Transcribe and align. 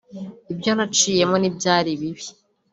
Ibyo 0.51 0.71
naciyemo 0.77 1.35
ntibyari 1.39 1.91
bibi 1.99 2.25